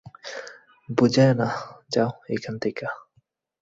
[0.89, 1.47] বুঝায়ো না,
[1.91, 2.89] যাও এইখান থেইক্কা।